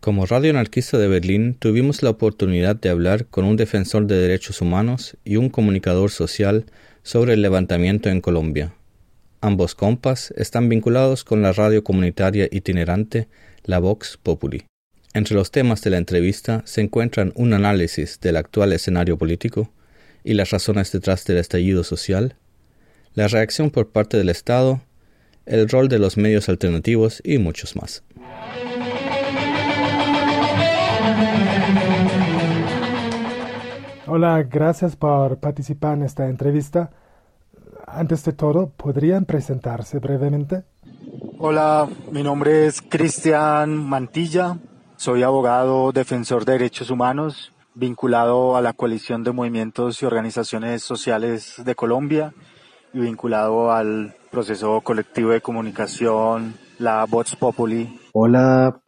[0.00, 4.62] Como Radio Anarquista de Berlín tuvimos la oportunidad de hablar con un defensor de derechos
[4.62, 6.64] humanos y un comunicador social
[7.02, 8.72] sobre el levantamiento en Colombia.
[9.42, 13.28] Ambos compas están vinculados con la radio comunitaria itinerante
[13.62, 14.64] La Vox Populi.
[15.12, 19.70] Entre los temas de la entrevista se encuentran un análisis del actual escenario político
[20.24, 22.36] y las razones detrás del estallido social,
[23.12, 24.80] la reacción por parte del Estado,
[25.44, 28.02] el rol de los medios alternativos y muchos más.
[34.12, 36.90] Hola, gracias por participar en esta entrevista.
[37.86, 40.64] Antes de todo, ¿podrían presentarse brevemente?
[41.38, 44.58] Hola, mi nombre es Cristian Mantilla,
[44.96, 51.62] soy abogado defensor de derechos humanos vinculado a la coalición de movimientos y organizaciones sociales
[51.64, 52.34] de Colombia
[52.92, 58.00] y vinculado al proceso colectivo de comunicación, la Vox Populi.
[58.12, 58.80] Hola,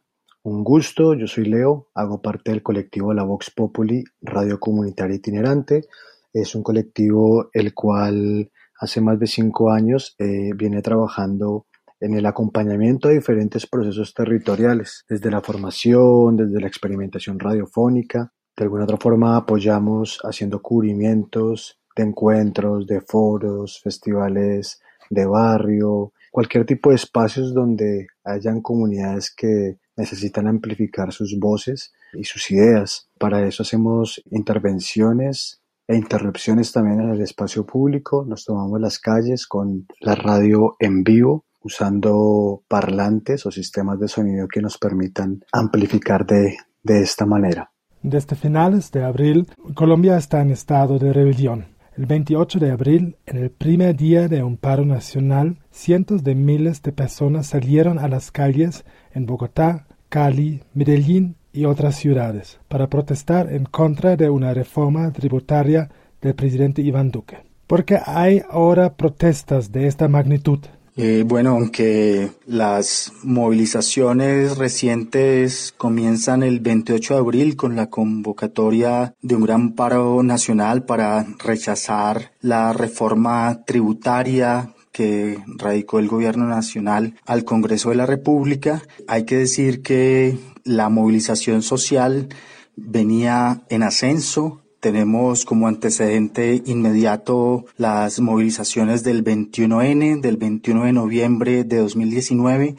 [0.44, 5.84] un gusto, yo soy Leo, hago parte del colectivo La Vox Populi, Radio Comunitaria Itinerante.
[6.32, 11.66] Es un colectivo el cual hace más de cinco años eh, viene trabajando
[12.00, 18.32] en el acompañamiento a diferentes procesos territoriales, desde la formación, desde la experimentación radiofónica.
[18.56, 24.80] De alguna otra forma apoyamos haciendo cubrimientos de encuentros, de foros, festivales
[25.12, 32.24] de barrio, cualquier tipo de espacios donde hayan comunidades que necesitan amplificar sus voces y
[32.24, 33.08] sus ideas.
[33.18, 38.24] Para eso hacemos intervenciones e interrupciones también en el espacio público.
[38.27, 44.48] Nos tomamos las calles con la radio en vivo usando parlantes o sistemas de sonido
[44.48, 47.70] que nos permitan amplificar de, de esta manera.
[48.02, 51.71] Desde finales de abril, Colombia está en estado de rebelión.
[51.95, 56.80] El 28 de abril, en el primer día de un paro nacional, cientos de miles
[56.80, 63.53] de personas salieron a las calles en Bogotá, Cali, Medellín y otras ciudades para protestar
[63.53, 65.91] en contra de una reforma tributaria
[66.23, 67.45] del presidente Iván Duque.
[67.67, 70.61] ¿Por qué hay ahora protestas de esta magnitud?
[70.97, 79.36] Eh, bueno, aunque las movilizaciones recientes comienzan el 28 de abril con la convocatoria de
[79.36, 87.45] un gran paro nacional para rechazar la reforma tributaria que radicó el gobierno nacional al
[87.45, 92.29] Congreso de la República, hay que decir que la movilización social
[92.77, 101.62] venía en ascenso tenemos como antecedente inmediato las movilizaciones del 21N, del 21 de noviembre
[101.62, 102.74] de 2019,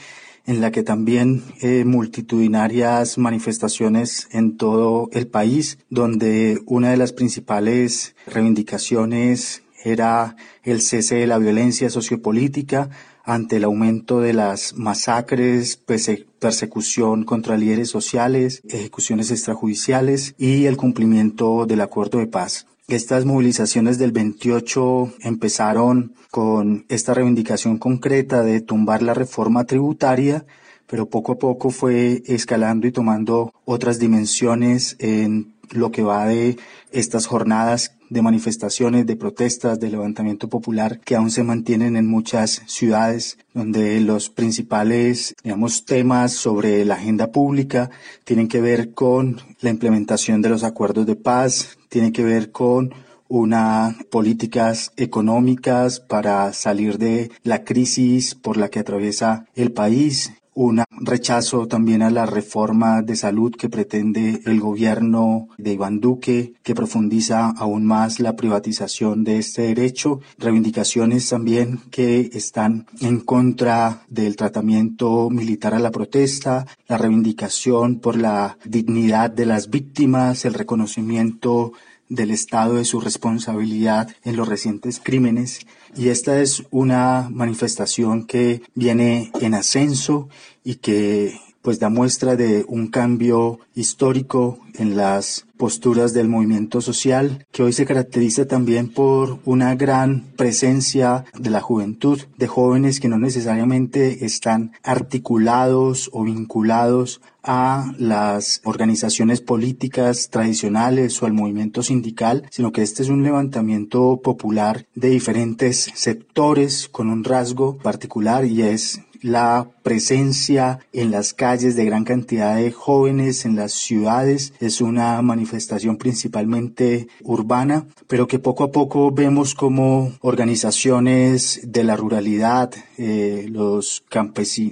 [0.46, 7.14] en la que también eh, multitudinarias manifestaciones en todo el país, donde una de las
[7.14, 12.90] principales reivindicaciones era el cese de la violencia sociopolítica,
[13.24, 21.66] ante el aumento de las masacres, persecución contra líderes sociales, ejecuciones extrajudiciales y el cumplimiento
[21.66, 22.68] del acuerdo de paz.
[22.90, 30.46] Estas movilizaciones del 28 empezaron con esta reivindicación concreta de tumbar la reforma tributaria,
[30.86, 36.58] pero poco a poco fue escalando y tomando otras dimensiones en lo que va de
[36.92, 42.62] estas jornadas de manifestaciones, de protestas, de levantamiento popular que aún se mantienen en muchas
[42.68, 47.90] ciudades, donde los principales, digamos, temas sobre la agenda pública
[48.24, 52.94] tienen que ver con la implementación de los acuerdos de paz, tienen que ver con
[53.28, 60.84] unas políticas económicas para salir de la crisis por la que atraviesa el país, un
[60.92, 66.76] rechazo también a la reforma de salud que pretende el gobierno de Iván Duque, que
[66.76, 74.36] profundiza aún más la privatización de este derecho, reivindicaciones también que están en contra del
[74.36, 81.74] tratamiento militar a la protesta, la reivindicación por la dignidad de las víctimas, el reconocimiento
[82.10, 85.66] del Estado de su responsabilidad en los recientes crímenes
[85.96, 90.30] y esta es una manifestación que viene en ascenso
[90.64, 97.48] y que pues da muestra de un cambio histórico en las posturas del movimiento social,
[97.54, 103.08] que hoy se caracteriza también por una gran presencia de la juventud, de jóvenes que
[103.08, 112.46] no necesariamente están articulados o vinculados a las organizaciones políticas tradicionales o al movimiento sindical,
[112.50, 118.62] sino que este es un levantamiento popular de diferentes sectores con un rasgo particular y
[118.62, 124.82] es la presencia en las calles de gran cantidad de jóvenes en las ciudades es
[124.82, 132.72] una manifestación principalmente urbana, pero que poco a poco vemos como organizaciones de la ruralidad,
[132.98, 134.04] eh, los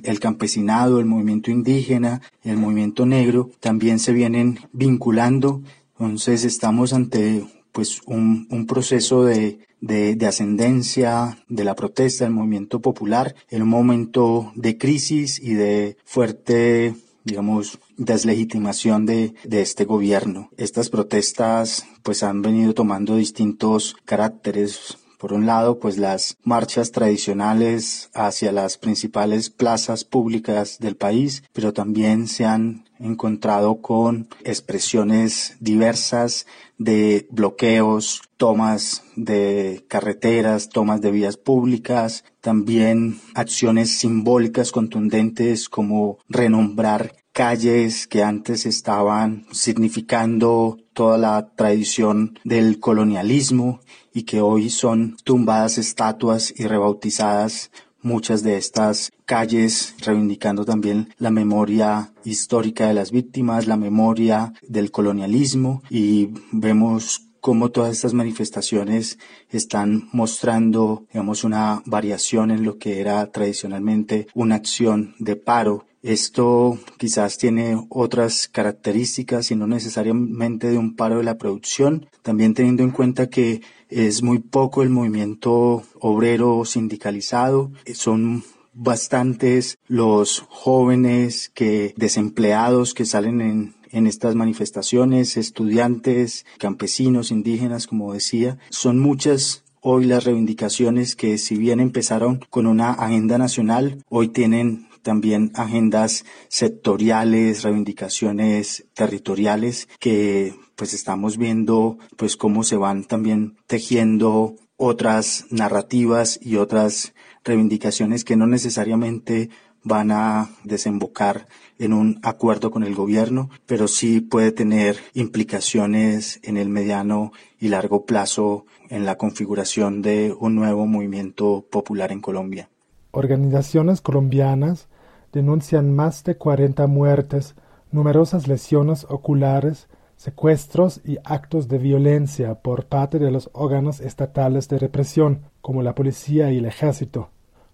[0.03, 5.61] el campesinado, el movimiento indígena, el movimiento negro, también se vienen vinculando.
[5.99, 12.79] Entonces estamos ante pues un, un proceso de de, ascendencia de la protesta del movimiento
[12.79, 20.49] popular en un momento de crisis y de fuerte digamos, deslegitimación de, de este gobierno.
[20.57, 28.09] Estas protestas pues han venido tomando distintos caracteres por un lado, pues las marchas tradicionales
[28.15, 36.47] hacia las principales plazas públicas del país, pero también se han encontrado con expresiones diversas
[36.79, 47.13] de bloqueos, tomas de carreteras, tomas de vías públicas, también acciones simbólicas contundentes como renombrar
[47.31, 53.81] calles que antes estaban significando toda la tradición del colonialismo
[54.13, 57.71] y que hoy son tumbadas estatuas y rebautizadas
[58.01, 64.91] muchas de estas calles, reivindicando también la memoria histórica de las víctimas, la memoria del
[64.91, 65.83] colonialismo.
[65.89, 69.17] Y vemos cómo todas estas manifestaciones
[69.49, 76.79] están mostrando, digamos, una variación en lo que era tradicionalmente una acción de paro esto
[76.97, 82.83] quizás tiene otras características y no necesariamente de un paro de la producción, también teniendo
[82.83, 88.43] en cuenta que es muy poco el movimiento obrero sindicalizado, son
[88.73, 98.13] bastantes los jóvenes que desempleados que salen en, en estas manifestaciones, estudiantes, campesinos, indígenas, como
[98.13, 104.29] decía, son muchas hoy las reivindicaciones que si bien empezaron con una agenda nacional, hoy
[104.29, 113.57] tienen también agendas sectoriales, reivindicaciones territoriales que pues estamos viendo pues cómo se van también
[113.67, 117.13] tejiendo otras narrativas y otras
[117.43, 119.49] reivindicaciones que no necesariamente
[119.83, 121.47] van a desembocar
[121.79, 127.69] en un acuerdo con el gobierno, pero sí puede tener implicaciones en el mediano y
[127.69, 132.69] largo plazo en la configuración de un nuevo movimiento popular en Colombia.
[133.11, 134.87] Organizaciones colombianas
[135.31, 137.55] denuncian más de 40 muertes,
[137.91, 144.77] numerosas lesiones oculares, secuestros y actos de violencia por parte de los órganos estatales de
[144.77, 147.29] represión, como la policía y el ejército.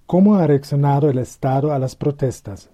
[0.06, 2.69] ¿Cómo ha reaccionado el Estado a las protestas?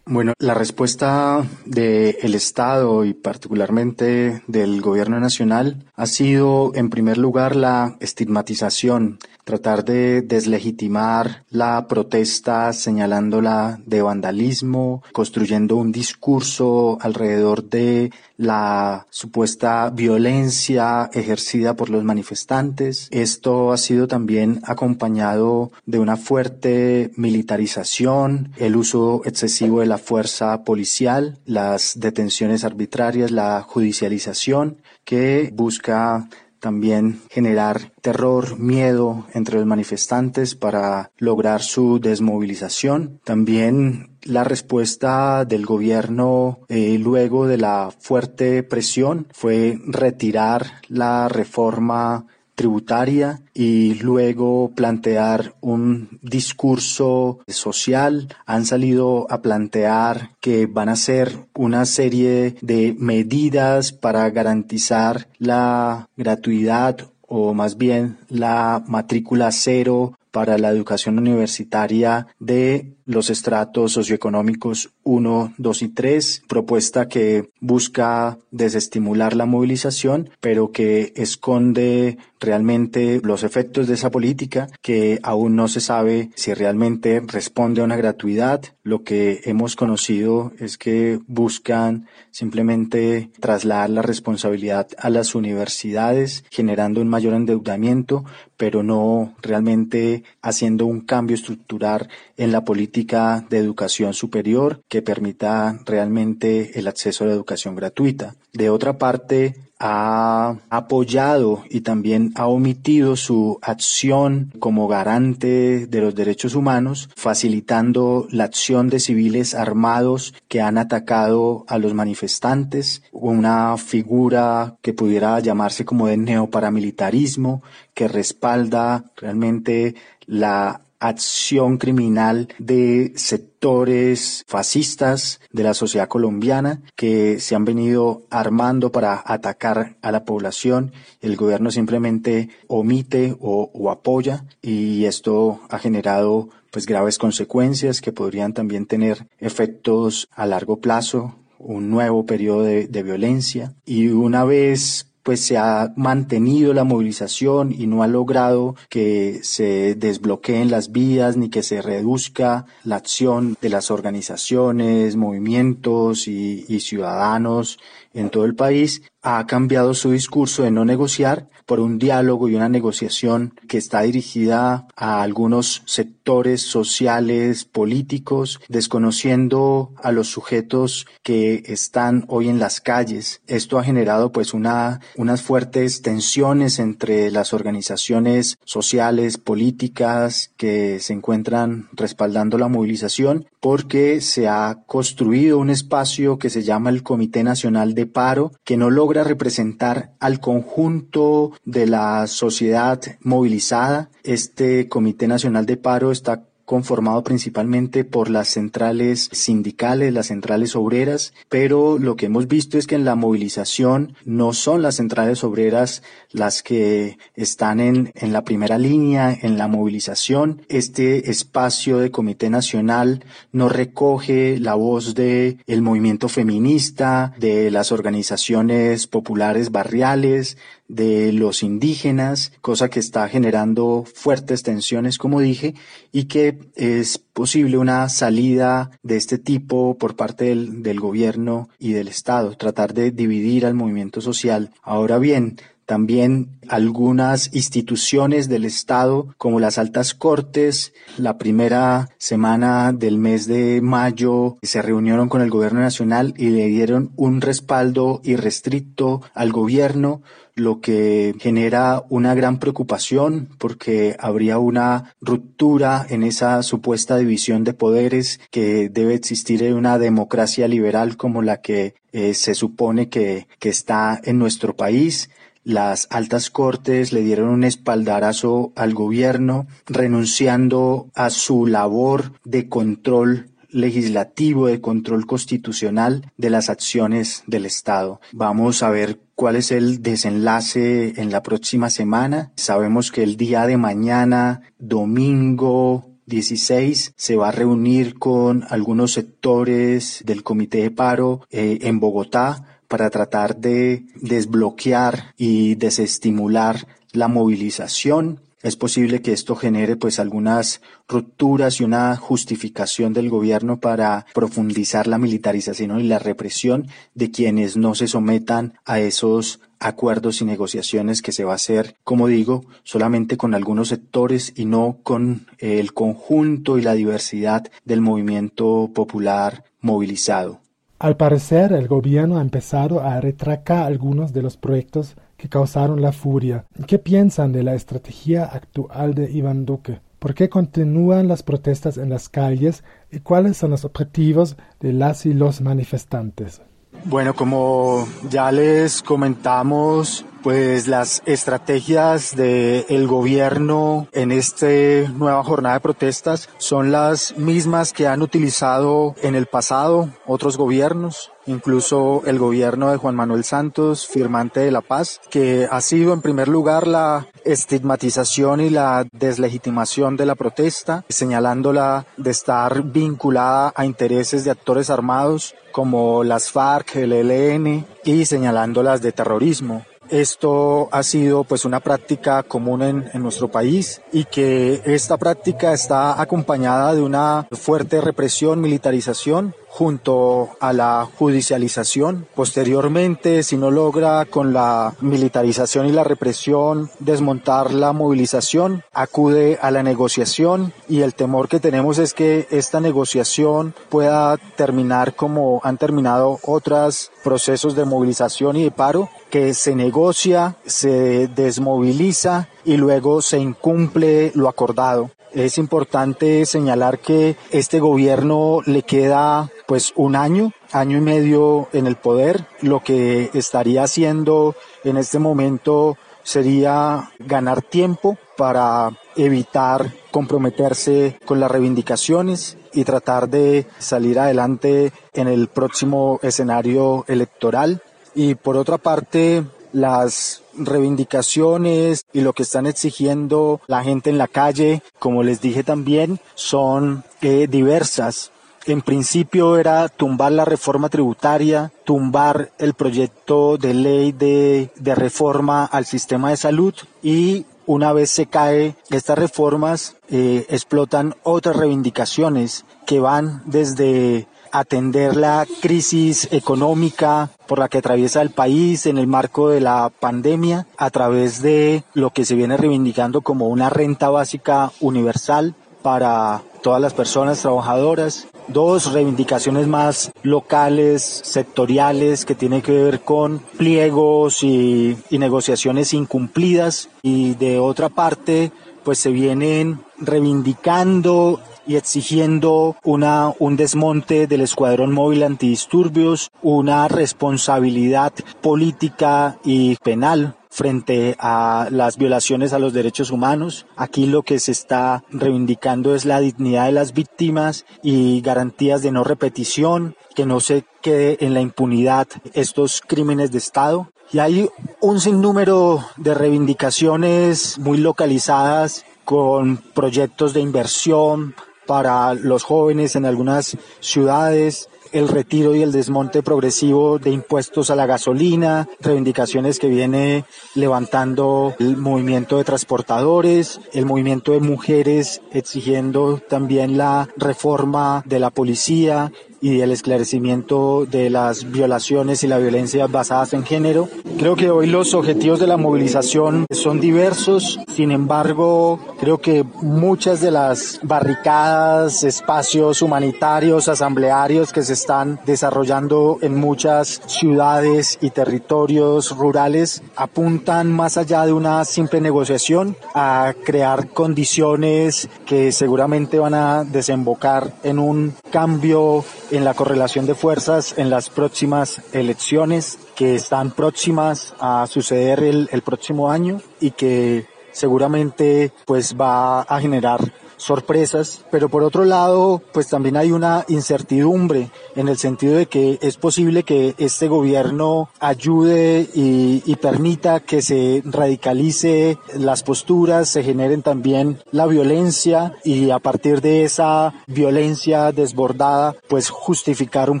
[0.10, 7.54] Bueno, la respuesta del Estado y particularmente del Gobierno Nacional ha sido, en primer lugar,
[7.54, 9.18] la estigmatización
[9.48, 19.90] tratar de deslegitimar la protesta señalándola de vandalismo, construyendo un discurso alrededor de la supuesta
[19.90, 23.08] violencia ejercida por los manifestantes.
[23.10, 30.64] Esto ha sido también acompañado de una fuerte militarización, el uso excesivo de la fuerza
[30.64, 36.28] policial, las detenciones arbitrarias, la judicialización que busca
[36.60, 43.20] también generar terror, miedo entre los manifestantes para lograr su desmovilización.
[43.24, 52.26] También la respuesta del gobierno eh, luego de la fuerte presión fue retirar la reforma
[52.58, 58.28] tributaria y luego plantear un discurso social.
[58.46, 66.08] Han salido a plantear que van a ser una serie de medidas para garantizar la
[66.16, 74.90] gratuidad o más bien la matrícula cero para la educación universitaria de los estratos socioeconómicos
[75.02, 83.42] 1, 2 y 3, propuesta que busca desestimular la movilización, pero que esconde realmente los
[83.42, 88.62] efectos de esa política que aún no se sabe si realmente responde a una gratuidad.
[88.82, 97.00] Lo que hemos conocido es que buscan simplemente trasladar la responsabilidad a las universidades, generando
[97.00, 98.24] un mayor endeudamiento,
[98.56, 105.78] pero no realmente haciendo un cambio estructural en la política de educación superior que permita
[105.84, 108.34] realmente el acceso a la educación gratuita.
[108.52, 116.14] De otra parte, ha apoyado y también ha omitido su acción como garante de los
[116.14, 123.76] derechos humanos, facilitando la acción de civiles armados que han atacado a los manifestantes, una
[123.76, 127.62] figura que pudiera llamarse como de neoparamilitarismo,
[127.94, 129.94] que respalda realmente
[130.26, 138.90] la acción criminal de sectores fascistas de la sociedad colombiana que se han venido armando
[138.92, 140.92] para atacar a la población.
[141.20, 148.52] El gobierno simplemente omite o, apoya y esto ha generado pues graves consecuencias que podrían
[148.52, 155.40] también tener efectos a largo plazo un nuevo periodo de, violencia y una vez pues
[155.40, 161.50] se ha mantenido la movilización y no ha logrado que se desbloqueen las vías ni
[161.50, 167.78] que se reduzca la acción de las organizaciones, movimientos y, y ciudadanos
[168.14, 172.54] en todo el país, ha cambiado su discurso de no negociar por un diálogo y
[172.54, 181.62] una negociación que está dirigida a algunos sectores sociales, políticos, desconociendo a los sujetos que
[181.66, 183.42] están hoy en las calles.
[183.46, 191.12] Esto ha generado pues una, unas fuertes tensiones entre las organizaciones sociales, políticas que se
[191.12, 197.44] encuentran respaldando la movilización porque se ha construido un espacio que se llama el Comité
[197.44, 204.10] Nacional de Paro que no logra representar al conjunto de la sociedad movilizada.
[204.22, 211.32] Este Comité Nacional de Paro está conformado principalmente por las centrales sindicales, las centrales obreras,
[211.48, 216.02] pero lo que hemos visto es que en la movilización no son las centrales obreras
[216.30, 220.60] las que están en, la primera línea en la movilización.
[220.68, 227.92] Este espacio de Comité Nacional no recoge la voz de el movimiento feminista, de las
[227.92, 230.58] organizaciones populares barriales,
[230.88, 235.74] de los indígenas, cosa que está generando fuertes tensiones, como dije,
[236.12, 241.92] y que es posible una salida de este tipo por parte del, del gobierno y
[241.92, 244.70] del Estado, tratar de dividir al movimiento social.
[244.82, 245.56] Ahora bien,
[245.88, 253.80] también algunas instituciones del Estado, como las altas cortes, la primera semana del mes de
[253.80, 260.20] mayo se reunieron con el gobierno nacional y le dieron un respaldo irrestricto al gobierno,
[260.58, 267.74] lo que genera una gran preocupación porque habría una ruptura en esa supuesta división de
[267.74, 273.46] poderes que debe existir en una democracia liberal como la que eh, se supone que,
[273.58, 275.30] que está en nuestro país
[275.64, 283.50] las altas cortes le dieron un espaldarazo al gobierno, renunciando a su labor de control
[283.70, 288.20] legislativo, de control constitucional de las acciones del Estado.
[288.32, 292.50] Vamos a ver cuál es el desenlace en la próxima semana.
[292.56, 300.24] Sabemos que el día de mañana, domingo 16 se va a reunir con algunos sectores
[300.26, 308.40] del comité de paro eh, en Bogotá para tratar de desbloquear y desestimular la movilización.
[308.60, 315.06] Es posible que esto genere pues algunas rupturas y una justificación del gobierno para profundizar
[315.06, 321.22] la militarización y la represión de quienes no se sometan a esos acuerdos y negociaciones
[321.22, 325.92] que se va a hacer, como digo, solamente con algunos sectores y no con el
[325.92, 330.60] conjunto y la diversidad del movimiento popular movilizado.
[330.98, 335.14] Al parecer, el gobierno ha empezado a retracar algunos de los proyectos
[335.46, 336.64] causaron la furia.
[336.88, 340.00] ¿Qué piensan de la estrategia actual de Iván Duque?
[340.18, 345.26] ¿Por qué continúan las protestas en las calles y cuáles son los objetivos de las
[345.26, 346.60] y los manifestantes?
[347.04, 354.66] Bueno, como ya les comentamos, pues las estrategias del gobierno en esta
[355.12, 361.32] nueva jornada de protestas son las mismas que han utilizado en el pasado otros gobiernos
[361.48, 366.20] incluso el gobierno de Juan Manuel Santos, firmante de la paz, que ha sido en
[366.20, 373.86] primer lugar la estigmatización y la deslegitimación de la protesta, señalándola de estar vinculada a
[373.86, 379.84] intereses de actores armados como las FARC, el ELN y señalándolas de terrorismo.
[380.10, 385.72] Esto ha sido pues una práctica común en, en, nuestro país y que esta práctica
[385.72, 392.26] está acompañada de una fuerte represión, militarización junto a la judicialización.
[392.34, 399.70] Posteriormente, si no logra con la militarización y la represión desmontar la movilización, acude a
[399.70, 405.78] la negociación y el temor que tenemos es que esta negociación pueda terminar como han
[405.78, 413.22] terminado otros procesos de movilización y de paro, que se negocia, se desmoviliza y luego
[413.22, 415.10] se incumple lo acordado.
[415.32, 421.86] Es importante señalar que este gobierno le queda pues un año, año y medio en
[421.86, 422.46] el poder.
[422.62, 424.54] Lo que estaría haciendo
[424.84, 433.66] en este momento sería ganar tiempo para evitar comprometerse con las reivindicaciones y tratar de
[433.78, 437.82] salir adelante en el próximo escenario electoral.
[438.18, 444.26] Y por otra parte, las reivindicaciones y lo que están exigiendo la gente en la
[444.26, 448.32] calle, como les dije también, son eh, diversas.
[448.66, 455.64] En principio era tumbar la reforma tributaria, tumbar el proyecto de ley de, de reforma
[455.64, 462.64] al sistema de salud y una vez se cae estas reformas, eh, explotan otras reivindicaciones
[462.84, 469.06] que van desde atender la crisis económica por la que atraviesa el país en el
[469.06, 474.10] marco de la pandemia a través de lo que se viene reivindicando como una renta
[474.10, 478.26] básica universal para todas las personas trabajadoras.
[478.48, 486.88] Dos reivindicaciones más locales, sectoriales, que tienen que ver con pliegos y, y negociaciones incumplidas.
[487.02, 488.50] Y de otra parte,
[488.84, 498.12] pues se vienen reivindicando y exigiendo una, un desmonte del escuadrón móvil antidisturbios, una responsabilidad
[498.40, 503.66] política y penal frente a las violaciones a los derechos humanos.
[503.76, 508.90] Aquí lo que se está reivindicando es la dignidad de las víctimas y garantías de
[508.90, 513.92] no repetición, que no se quede en la impunidad estos crímenes de Estado.
[514.10, 514.48] Y hay
[514.80, 521.34] un sinnúmero de reivindicaciones muy localizadas con proyectos de inversión,
[521.68, 527.76] para los jóvenes en algunas ciudades, el retiro y el desmonte progresivo de impuestos a
[527.76, 536.22] la gasolina, reivindicaciones que viene levantando el movimiento de transportadores, el movimiento de mujeres exigiendo
[536.26, 542.86] también la reforma de la policía y el esclarecimiento de las violaciones y la violencia
[542.86, 543.88] basadas en género.
[544.18, 550.20] Creo que hoy los objetivos de la movilización son diversos, sin embargo, creo que muchas
[550.20, 559.16] de las barricadas, espacios humanitarios, asamblearios que se están desarrollando en muchas ciudades y territorios
[559.16, 566.64] rurales apuntan más allá de una simple negociación a crear condiciones que seguramente van a
[566.64, 573.50] desembocar en un cambio en la correlación de fuerzas en las próximas elecciones que están
[573.50, 580.00] próximas a suceder el, el próximo año y que seguramente pues va a generar
[580.38, 585.78] sorpresas, pero por otro lado, pues también hay una incertidumbre en el sentido de que
[585.82, 593.62] es posible que este gobierno ayude y, permita que se radicalice las posturas, se generen
[593.62, 600.00] también la violencia y a partir de esa violencia desbordada, pues justificar un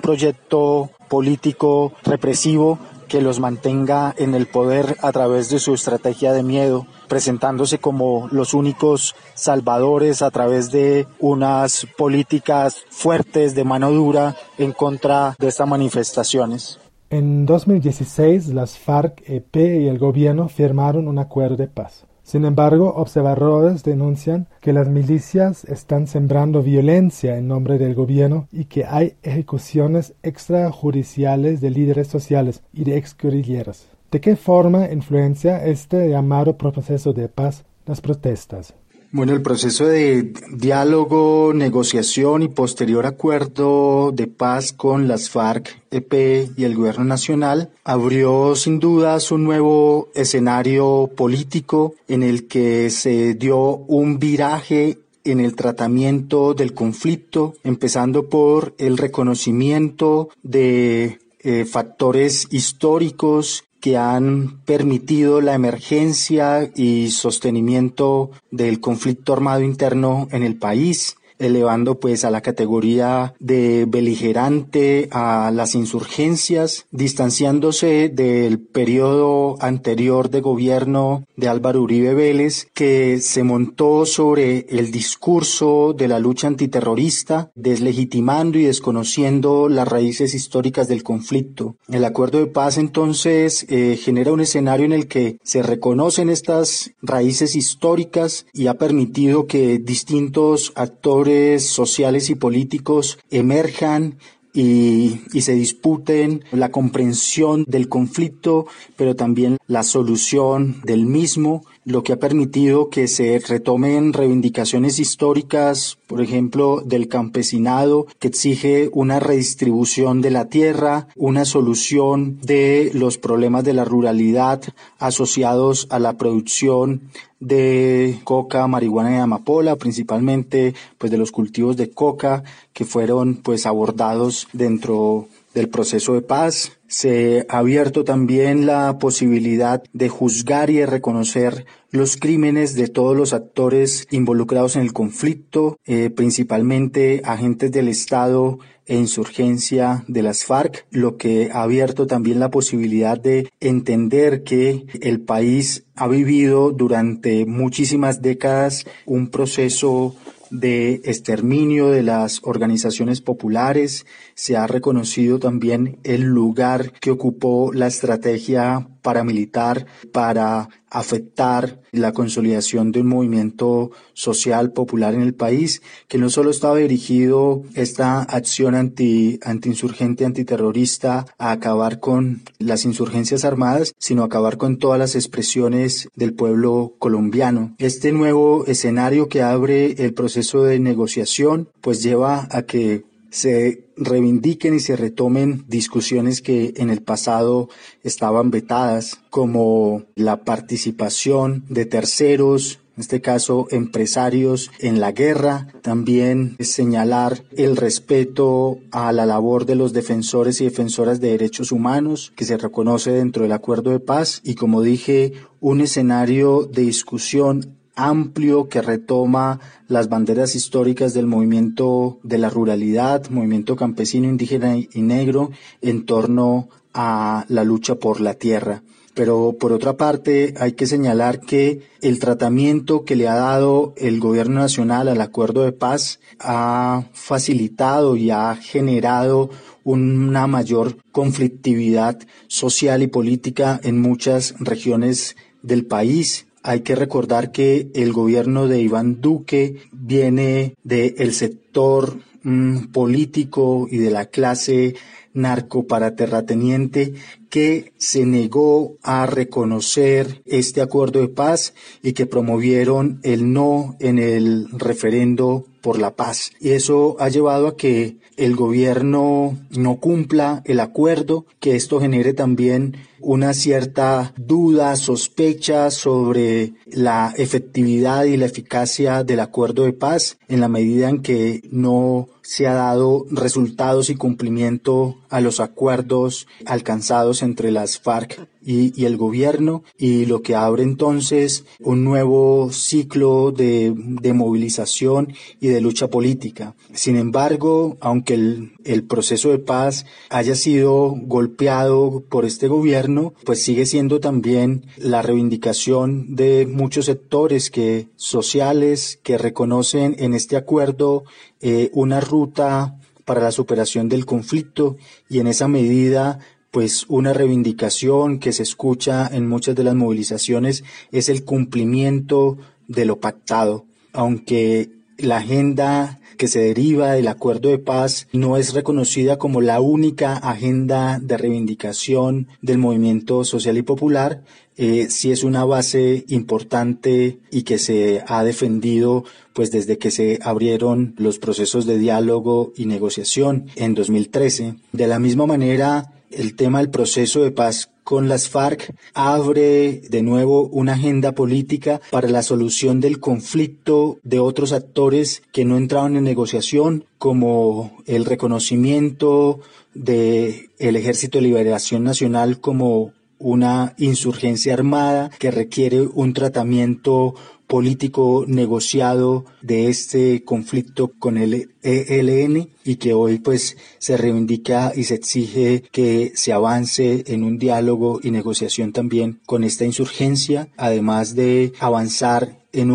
[0.00, 6.42] proyecto político represivo que los mantenga en el poder a través de su estrategia de
[6.42, 14.36] miedo, presentándose como los únicos salvadores a través de unas políticas fuertes de mano dura
[14.58, 16.78] en contra de estas manifestaciones.
[17.10, 22.04] En 2016, las FARC-EP y el gobierno firmaron un acuerdo de paz.
[22.28, 28.66] Sin embargo, observadores denuncian que las milicias están sembrando violencia en nombre del gobierno y
[28.66, 33.88] que hay ejecuciones extrajudiciales de líderes sociales y de exguerrilleros.
[34.10, 38.74] ¿De qué forma influencia este llamado proceso de paz las protestas?
[39.10, 46.50] Bueno, el proceso de diálogo, negociación y posterior acuerdo de paz con las FARC, EP
[46.58, 53.32] y el gobierno nacional abrió sin dudas un nuevo escenario político en el que se
[53.32, 62.46] dio un viraje en el tratamiento del conflicto, empezando por el reconocimiento de eh, factores
[62.50, 71.16] históricos que han permitido la emergencia y sostenimiento del conflicto armado interno en el país,
[71.38, 80.40] elevando pues a la categoría de beligerante a las insurgencias, distanciándose del periodo anterior de
[80.40, 87.50] gobierno de Álvaro Uribe Vélez, que se montó sobre el discurso de la lucha antiterrorista,
[87.54, 91.76] deslegitimando y desconociendo las raíces históricas del conflicto.
[91.88, 96.92] El acuerdo de paz entonces eh, genera un escenario en el que se reconocen estas
[97.02, 101.27] raíces históricas y ha permitido que distintos actores
[101.58, 104.18] sociales y políticos emerjan
[104.54, 112.02] y, y, se disputen la comprensión del conflicto, pero también la solución del mismo lo
[112.02, 119.20] que ha permitido que se retomen reivindicaciones históricas, por ejemplo, del campesinado, que exige una
[119.20, 124.60] redistribución de la tierra, una solución de los problemas de la ruralidad
[124.98, 127.00] asociados a la producción
[127.40, 132.42] de coca, marihuana y amapola, principalmente pues de los cultivos de coca
[132.74, 136.72] que fueron pues abordados dentro del proceso de paz.
[136.86, 143.16] Se ha abierto también la posibilidad de juzgar y de reconocer los crímenes de todos
[143.16, 150.44] los actores involucrados en el conflicto, eh, principalmente agentes del Estado e insurgencia de las
[150.44, 156.72] FARC, lo que ha abierto también la posibilidad de entender que el país ha vivido
[156.72, 160.14] durante muchísimas décadas un proceso
[160.50, 167.86] de exterminio de las organizaciones populares, se ha reconocido también el lugar que ocupó la
[167.86, 176.18] estrategia paramilitar para afectar la consolidación de un movimiento social popular en el país, que
[176.18, 183.94] no solo estaba dirigido esta acción anti, anti-insurgente, antiterrorista a acabar con las insurgencias armadas,
[183.98, 187.74] sino acabar con todas las expresiones del pueblo colombiano.
[187.78, 194.74] Este nuevo escenario que abre el proceso de negociación, pues lleva a que se reivindiquen
[194.74, 197.68] y se retomen discusiones que en el pasado
[198.02, 206.56] estaban vetadas, como la participación de terceros, en este caso empresarios en la guerra, también
[206.58, 212.44] señalar el respeto a la labor de los defensores y defensoras de derechos humanos que
[212.44, 214.40] se reconoce dentro del acuerdo de paz.
[214.42, 219.58] Y como dije, un escenario de discusión amplio que retoma
[219.88, 225.50] las banderas históricas del movimiento de la ruralidad, movimiento campesino, indígena y negro
[225.82, 228.82] en torno a la lucha por la tierra.
[229.14, 234.20] Pero por otra parte hay que señalar que el tratamiento que le ha dado el
[234.20, 239.50] gobierno nacional al acuerdo de paz ha facilitado y ha generado
[239.82, 247.90] una mayor conflictividad social y política en muchas regiones del país hay que recordar que
[247.94, 254.94] el gobierno de Iván Duque viene del sector mm, político y de la clase
[255.34, 257.14] narcoparaterrateniente
[257.48, 264.18] que se negó a reconocer este acuerdo de paz y que promovieron el no en
[264.18, 266.52] el referendo por la paz.
[266.60, 272.34] Y eso ha llevado a que el gobierno no cumpla el acuerdo, que esto genere
[272.34, 280.38] también una cierta duda, sospecha sobre la efectividad y la eficacia del acuerdo de paz
[280.48, 286.46] en la medida en que no se ha dado resultados y cumplimiento a los acuerdos
[286.64, 293.50] alcanzados entre las FARC y, el gobierno y lo que abre entonces un nuevo ciclo
[293.50, 296.74] de, de movilización y de lucha política.
[296.92, 303.62] Sin embargo, aunque el, el proceso de paz haya sido golpeado por este gobierno, pues
[303.62, 311.24] sigue siendo también la reivindicación de muchos sectores que sociales que reconocen en este acuerdo
[311.62, 314.96] eh, una ruta para la superación del conflicto
[315.28, 316.38] y en esa medida
[316.70, 323.04] pues una reivindicación que se escucha en muchas de las movilizaciones es el cumplimiento de
[323.04, 329.38] lo pactado, aunque la agenda que se deriva del acuerdo de paz no es reconocida
[329.38, 334.44] como la única agenda de reivindicación del movimiento social y popular,
[334.76, 340.38] eh, sí es una base importante y que se ha defendido pues desde que se
[340.40, 344.76] abrieron los procesos de diálogo y negociación en 2013.
[344.92, 350.22] De la misma manera, el tema del proceso de paz con las FARC abre de
[350.22, 356.16] nuevo una agenda política para la solución del conflicto de otros actores que no entraron
[356.16, 359.60] en negociación, como el reconocimiento
[359.92, 367.34] de el Ejército de Liberación Nacional como una insurgencia armada que requiere un tratamiento
[367.68, 375.04] político negociado de este conflicto con el ELN y que hoy pues se reivindica y
[375.04, 381.34] se exige que se avance en un diálogo y negociación también con esta insurgencia, además
[381.36, 382.90] de avanzar en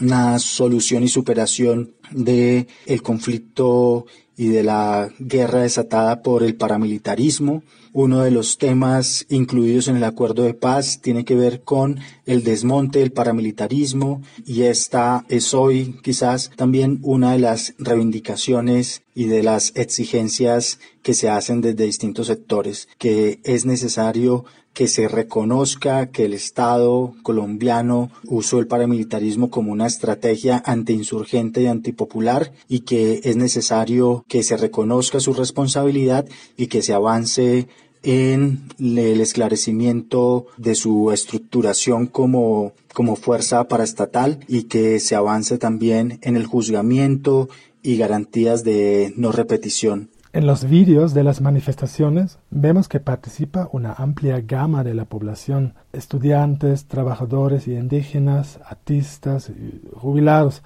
[0.00, 4.06] una solución y superación de el conflicto
[4.38, 7.64] y de la guerra desatada por el paramilitarismo.
[7.92, 12.44] Uno de los temas incluidos en el acuerdo de paz tiene que ver con el
[12.44, 19.42] desmonte del paramilitarismo y esta es hoy quizás también una de las reivindicaciones y de
[19.42, 26.26] las exigencias que se hacen desde distintos sectores, que es necesario que se reconozca que
[26.26, 33.36] el Estado colombiano usó el paramilitarismo como una estrategia antiinsurgente y antipopular y que es
[33.36, 36.24] necesario que se reconozca su responsabilidad
[36.56, 37.66] y que se avance
[38.04, 46.20] en el esclarecimiento de su estructuración como, como fuerza paraestatal y que se avance también
[46.22, 47.48] en el juzgamiento
[47.82, 50.10] y garantías de no repetición.
[50.32, 55.74] En los vídeos de las manifestaciones vemos que participa una amplia gama de la población,
[55.92, 60.62] estudiantes, trabajadores y indígenas, artistas y jubilados.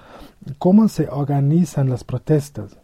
[0.58, 2.76] ¿Cómo se organizan las protestas?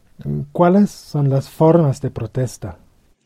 [0.52, 2.78] ¿Cuáles son las formas de protesta?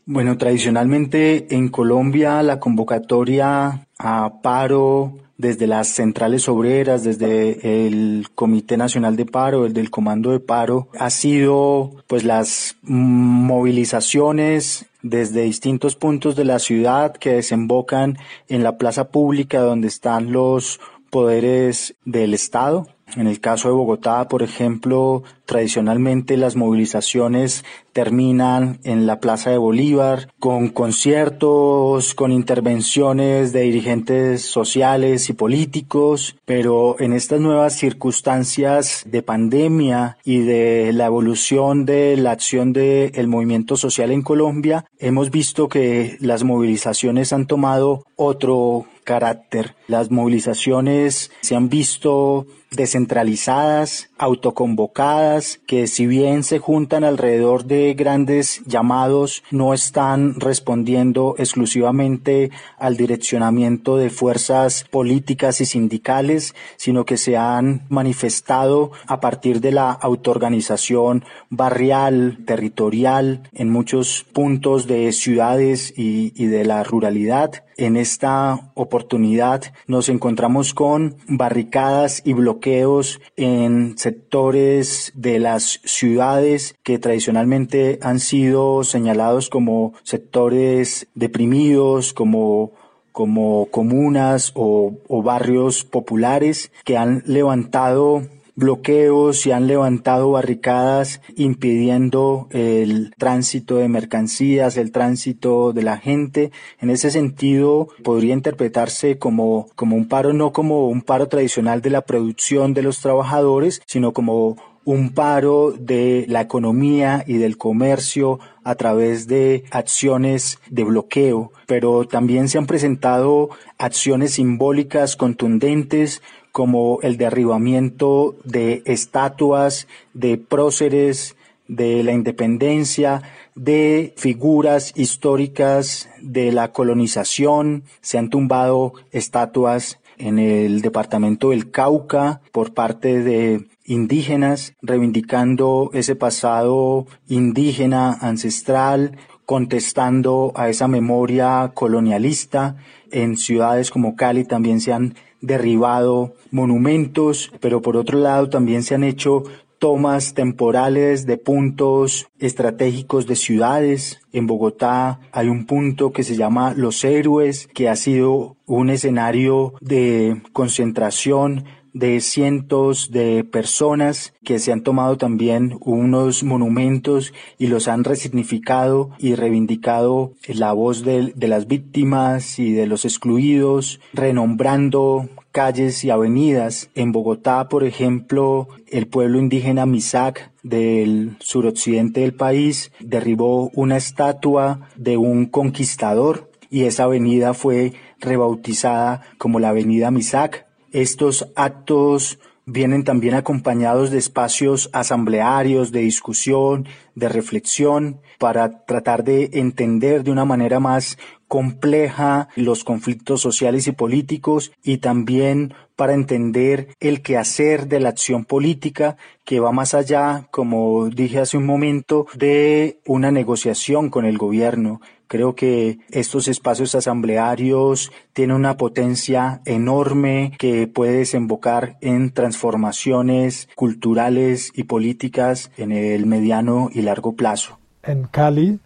[0.05, 8.75] Bueno, tradicionalmente en Colombia la convocatoria a paro desde las centrales obreras, desde el Comité
[8.75, 15.95] Nacional de Paro, el del Comando de Paro, ha sido pues las movilizaciones desde distintos
[15.95, 18.17] puntos de la ciudad que desembocan
[18.49, 24.27] en la plaza pública donde están los poderes del Estado, en el caso de Bogotá,
[24.27, 33.53] por ejemplo, tradicionalmente las movilizaciones terminan en la Plaza de Bolívar con conciertos, con intervenciones
[33.53, 41.05] de dirigentes sociales y políticos, pero en estas nuevas circunstancias de pandemia y de la
[41.05, 47.45] evolución de la acción del movimiento social en Colombia, hemos visto que las movilizaciones han
[47.45, 49.75] tomado otro carácter.
[49.87, 58.63] Las movilizaciones se han visto descentralizadas, autoconvocadas, que si bien se juntan alrededor de grandes
[58.65, 67.35] llamados, no están respondiendo exclusivamente al direccionamiento de fuerzas políticas y sindicales, sino que se
[67.35, 76.31] han manifestado a partir de la autoorganización barrial, territorial, en muchos puntos de ciudades y,
[76.45, 77.65] de la ruralidad.
[77.75, 86.99] En esta oportunidad nos encontramos con barricadas y bloqueos en sectores de las ciudades que
[86.99, 92.71] tradicionalmente han sido señalados como sectores deprimidos, como
[93.11, 98.23] como comunas o, o barrios populares que han levantado
[98.55, 106.51] bloqueos y han levantado barricadas impidiendo el tránsito de mercancías, el tránsito de la gente.
[106.79, 111.89] En ese sentido, podría interpretarse como, como un paro, no como un paro tradicional de
[111.89, 118.39] la producción de los trabajadores, sino como un paro de la economía y del comercio
[118.63, 126.21] a través de acciones de bloqueo, pero también se han presentado acciones simbólicas contundentes
[126.53, 131.35] como el derribamiento de estatuas, de próceres
[131.67, 133.23] de la independencia,
[133.55, 137.83] de figuras históricas de la colonización.
[138.01, 146.15] Se han tumbado estatuas en el departamento del Cauca por parte de indígenas, reivindicando ese
[146.15, 152.75] pasado indígena ancestral, contestando a esa memoria colonialista.
[153.11, 158.95] En ciudades como Cali también se han derribado monumentos, pero por otro lado también se
[158.95, 159.43] han hecho
[159.77, 164.21] tomas temporales de puntos estratégicos de ciudades.
[164.31, 169.73] En Bogotá hay un punto que se llama Los Héroes, que ha sido un escenario
[169.81, 177.87] de concentración de cientos de personas que se han tomado también unos monumentos y los
[177.87, 185.29] han resignificado y reivindicado la voz de, de las víctimas y de los excluidos, renombrando
[185.51, 186.89] calles y avenidas.
[186.95, 194.89] En Bogotá, por ejemplo, el pueblo indígena Misak del suroccidente del país derribó una estatua
[194.95, 203.03] de un conquistador y esa avenida fue rebautizada como la avenida Misak estos actos vienen
[203.03, 210.45] también acompañados de espacios asamblearios, de discusión, de reflexión, para tratar de entender de una
[210.45, 217.99] manera más compleja los conflictos sociales y políticos y también para entender el quehacer de
[217.99, 224.09] la acción política que va más allá, como dije hace un momento, de una negociación
[224.09, 225.01] con el gobierno.
[225.33, 234.71] Creo que estos espacios asamblearios tienen una potencia enorme que puede desembocar en transformaciones culturales
[234.75, 237.79] y políticas en el mediano y largo plazo.
[238.03, 238.77] En Cali,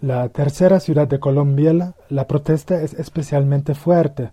[0.00, 4.30] la tercera ciudad de Colombia, la, protesta es especialmente fuerte.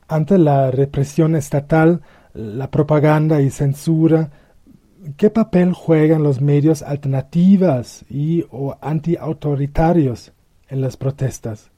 [0.07, 2.03] Ante la represión estatal,
[2.35, 4.31] la propaganda y censura,
[5.17, 10.33] ¿qué papel juegan los medios alternativas y o antiautoritarios
[10.69, 11.71] en las protestas?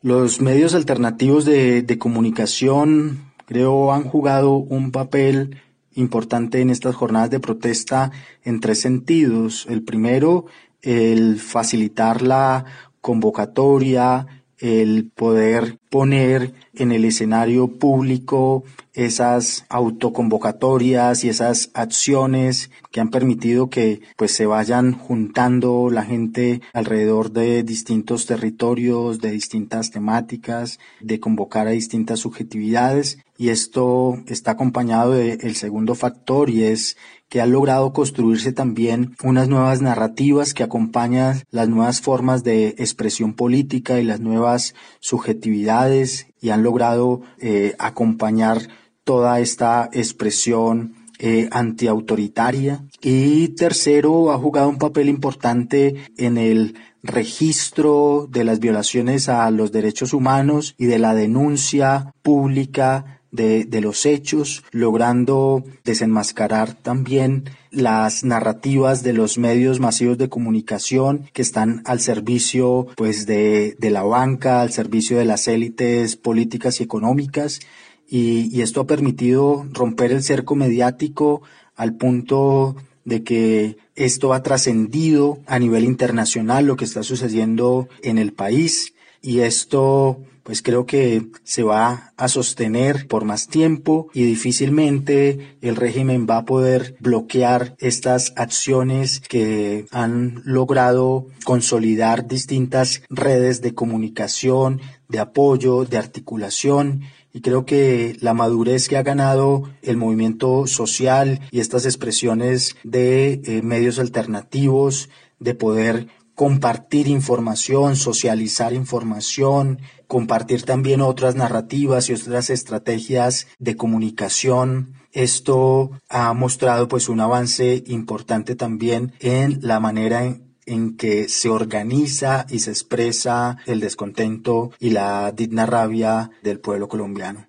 [0.00, 5.58] Los medios alternativos de, de comunicación creo han jugado un papel
[5.94, 8.10] importante en estas jornadas de protesta
[8.42, 9.66] en tres sentidos.
[9.68, 10.46] El primero,
[10.82, 12.64] el facilitar la
[13.00, 23.10] convocatoria, el poder poner en el escenario público esas autoconvocatorias y esas acciones que han
[23.10, 30.78] permitido que pues se vayan juntando la gente alrededor de distintos territorios, de distintas temáticas,
[30.98, 33.18] de convocar a distintas subjetividades.
[33.36, 36.96] Y esto está acompañado del segundo factor y es
[37.34, 43.34] que ha logrado construirse también unas nuevas narrativas que acompañan las nuevas formas de expresión
[43.34, 48.68] política y las nuevas subjetividades y han logrado eh, acompañar
[49.02, 52.84] toda esta expresión eh, antiautoritaria.
[53.02, 59.72] Y tercero, ha jugado un papel importante en el registro de las violaciones a los
[59.72, 68.24] derechos humanos y de la denuncia pública de, de, los hechos, logrando desenmascarar también las
[68.24, 74.04] narrativas de los medios masivos de comunicación que están al servicio pues de, de la
[74.04, 77.60] banca, al servicio de las élites políticas y económicas.
[78.08, 81.42] Y, y esto ha permitido romper el cerco mediático
[81.74, 88.18] al punto de que esto ha trascendido a nivel internacional lo que está sucediendo en
[88.18, 88.94] el país.
[89.20, 95.74] Y esto pues creo que se va a sostener por más tiempo y difícilmente el
[95.74, 104.80] régimen va a poder bloquear estas acciones que han logrado consolidar distintas redes de comunicación,
[105.08, 107.00] de apoyo, de articulación.
[107.32, 113.40] Y creo que la madurez que ha ganado el movimiento social y estas expresiones de
[113.44, 115.08] eh, medios alternativos,
[115.40, 124.94] de poder compartir información, socializar información, compartir también otras narrativas y otras estrategias de comunicación.
[125.12, 130.24] Esto ha mostrado pues un avance importante también en la manera
[130.66, 136.88] en, que se organiza y se expresa el descontento y la digna rabia del pueblo
[136.88, 137.46] colombiano.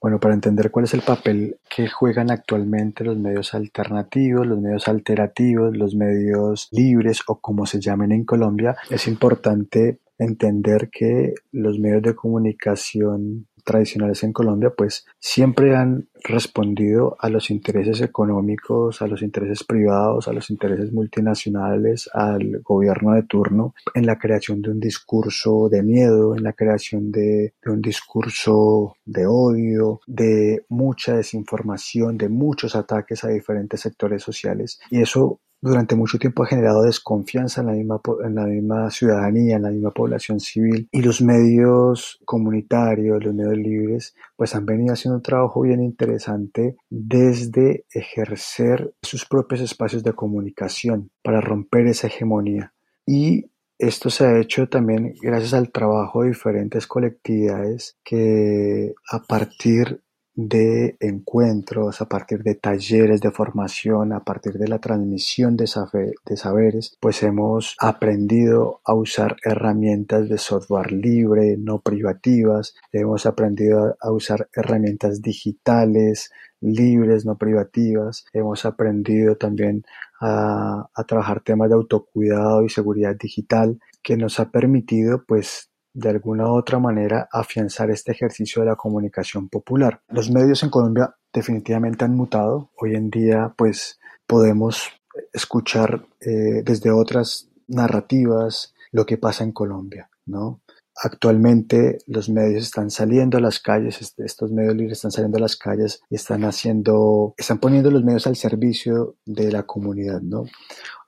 [0.00, 4.88] Bueno, para entender cuál es el papel que juegan actualmente los medios alternativos, los medios
[4.88, 11.78] alterativos, los medios libres o como se llamen en Colombia, es importante entender que los
[11.78, 19.06] medios de comunicación tradicionales en Colombia, pues siempre han respondido a los intereses económicos, a
[19.06, 24.70] los intereses privados, a los intereses multinacionales, al gobierno de turno, en la creación de
[24.70, 32.18] un discurso de miedo, en la creación de, un discurso de odio, de mucha desinformación,
[32.18, 34.80] de muchos ataques a diferentes sectores sociales.
[34.90, 39.56] Y eso durante mucho tiempo ha generado desconfianza en la misma, en la misma ciudadanía,
[39.56, 44.92] en la misma población civil y los medios comunitarios, los medios libres, pues han venido
[44.92, 52.06] haciendo un trabajo bien interesante desde ejercer sus propios espacios de comunicación para romper esa
[52.06, 52.72] hegemonía.
[53.06, 60.02] Y esto se ha hecho también gracias al trabajo de diferentes colectividades que a partir
[60.34, 66.96] de encuentros, a partir de talleres de formación, a partir de la transmisión de, saberes,
[67.00, 74.48] pues hemos aprendido a usar herramientas de software libre, no privativas, hemos aprendido a usar
[74.54, 79.84] herramientas digitales, libres, no privativas, hemos aprendido también
[80.20, 86.08] a, a trabajar temas de autocuidado y seguridad digital que nos ha permitido pues de
[86.08, 90.02] alguna u otra manera afianzar este ejercicio de la comunicación popular.
[90.08, 92.70] Los medios en Colombia definitivamente han mutado.
[92.76, 94.88] Hoy en día pues podemos
[95.32, 100.60] escuchar eh, desde otras narrativas lo que pasa en Colombia, ¿no?
[101.02, 105.56] Actualmente los medios están saliendo a las calles, estos medios libres están saliendo a las
[105.56, 110.44] calles y están haciendo, están poniendo los medios al servicio de la comunidad, ¿no?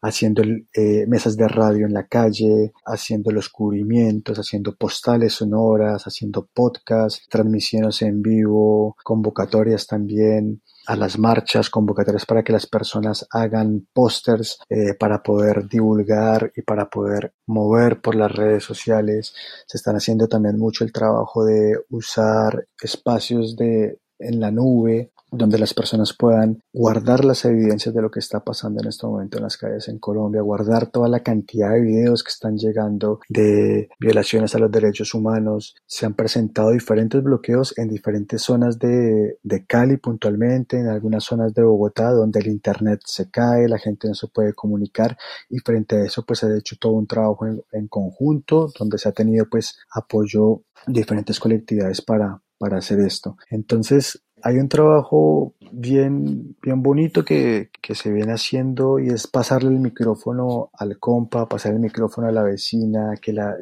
[0.01, 6.49] Haciendo eh, mesas de radio en la calle, haciendo los cubrimientos, haciendo postales sonoras, haciendo
[6.55, 13.87] podcasts, transmisiones en vivo, convocatorias también, a las marchas, convocatorias para que las personas hagan
[13.93, 19.35] pósters eh, para poder divulgar y para poder mover por las redes sociales.
[19.67, 25.59] Se están haciendo también mucho el trabajo de usar espacios de en la nube donde
[25.59, 29.45] las personas puedan guardar las evidencias de lo que está pasando en este momento en
[29.45, 34.55] las calles en Colombia, guardar toda la cantidad de videos que están llegando de violaciones
[34.55, 35.75] a los derechos humanos.
[35.87, 41.55] Se han presentado diferentes bloqueos en diferentes zonas de, de Cali puntualmente, en algunas zonas
[41.55, 45.17] de Bogotá donde el Internet se cae, la gente no se puede comunicar
[45.49, 48.99] y frente a eso pues se ha hecho todo un trabajo en, en conjunto donde
[48.99, 53.37] se ha tenido pues apoyo diferentes colectividades para, para hacer esto.
[53.51, 59.71] Entonces, hay un trabajo bien, bien bonito que, que, se viene haciendo y es pasarle
[59.71, 63.57] el micrófono al compa, pasar el micrófono a la vecina, que, la,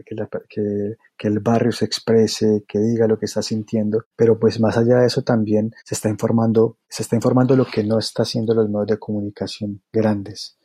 [0.49, 4.99] que, el barrio se exprese, que diga lo que está sintiendo, pero pues más allá
[4.99, 8.69] de eso también se está informando, se está informando lo que no está haciendo los
[8.69, 10.57] medios de comunicación grandes.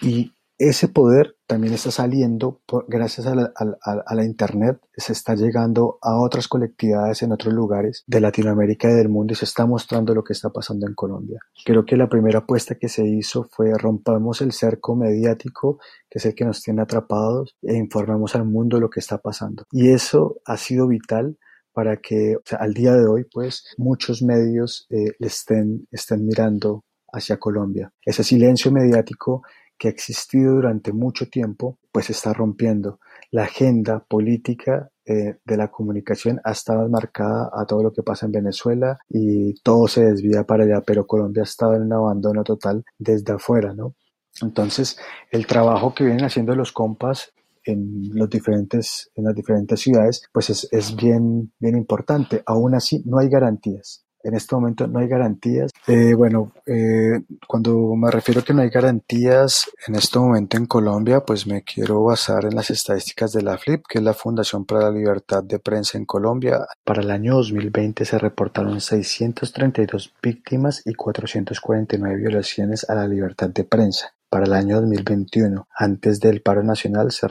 [0.00, 6.48] Y ese poder también está saliendo gracias a la, Internet, se está llegando a otras
[6.48, 10.32] colectividades en otros lugares de Latinoamérica y del mundo y se está mostrando lo que
[10.32, 11.38] está pasando en Colombia.
[11.64, 15.78] Creo que la primera apuesta que se hizo fue rompamos el cerco mediático,
[16.10, 19.64] que es el que nos tiene atrapados, e informemos al mundo lo que está pasando.
[19.70, 21.38] Y eso ha sido vital
[21.72, 27.92] para que al día de hoy pues muchos medios eh, estén, estén mirando hacia Colombia.
[28.04, 29.42] Ese silencio mediático
[29.78, 32.98] que ha existido durante mucho tiempo, pues está rompiendo.
[33.30, 38.26] La agenda política eh, de la comunicación ha estado marcada a todo lo que pasa
[38.26, 42.44] en Venezuela y todo se desvía para allá, pero Colombia ha estado en un abandono
[42.44, 43.94] total desde afuera, ¿no?
[44.42, 44.98] Entonces,
[45.30, 47.32] el trabajo que vienen haciendo los compas
[47.64, 52.42] en, los diferentes, en las diferentes ciudades, pues es, es bien, bien importante.
[52.46, 54.04] Aún así, no hay garantías.
[54.28, 55.72] En este momento no hay garantías.
[55.86, 60.66] Eh, bueno, eh, cuando me refiero a que no hay garantías en este momento en
[60.66, 64.66] Colombia, pues me quiero basar en las estadísticas de la FLIP, que es la Fundación
[64.66, 66.66] para la Libertad de Prensa en Colombia.
[66.84, 73.64] Para el año 2020 se reportaron 632 víctimas y 449 violaciones a la libertad de
[73.64, 74.12] prensa.
[74.30, 77.26] Para el año 2021, antes del paro nacional, se,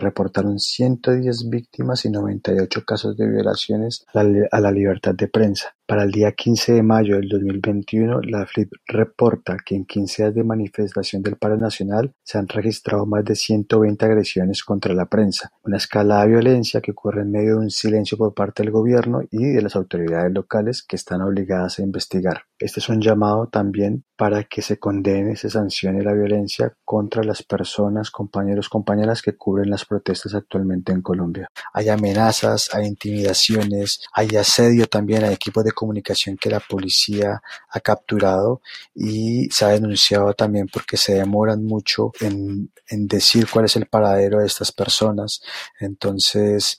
[0.00, 4.24] reportaron 110 víctimas y 98 casos de violaciones a
[4.58, 5.76] la, libertad de prensa.
[5.92, 10.34] Para el día 15 de mayo del 2021, la FLIP reporta que en 15 días
[10.34, 15.52] de manifestación del paro nacional se han registrado más de 120 agresiones contra la prensa,
[15.62, 19.20] una escala de violencia que ocurre en medio de un silencio por parte del gobierno
[19.30, 22.44] y de las autoridades locales que están obligadas a investigar.
[22.58, 27.42] Este es un llamado también para que se condene, se sancione la violencia contra las
[27.42, 31.48] personas, compañeros, compañeras que cubren las protestas actualmente en Colombia.
[31.74, 37.80] Hay amenazas, hay intimidaciones, hay asedio también a equipos de comunicación que la policía ha
[37.80, 38.62] capturado
[38.94, 44.38] y se ha denunciado también porque se demoran mucho en, decir cuál es el paradero
[44.38, 45.40] de estas personas.
[45.80, 46.78] Entonces,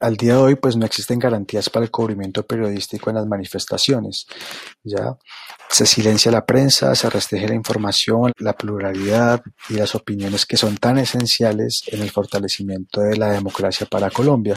[0.00, 4.26] al día de hoy, pues no existen garantías para el cubrimiento periodístico en las manifestaciones.
[4.82, 5.18] Ya
[5.68, 10.78] se silencia la prensa, se restringe la información, la pluralidad y las opiniones que son
[10.78, 14.56] tan esenciales en el fortalecimiento de la democracia para Colombia.